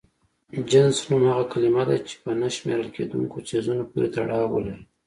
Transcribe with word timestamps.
جنس 0.71 0.97
نوم 1.09 1.23
هغه 1.31 1.45
کلمه 1.53 1.83
ده 1.89 1.97
چې 2.07 2.15
په 2.23 2.29
نه 2.41 2.49
شمېرل 2.55 2.87
کيدونکو 2.97 3.45
څيزونو 3.47 3.83
پورې 3.91 4.07
تړاو 4.15 4.51
ولري. 4.53 4.75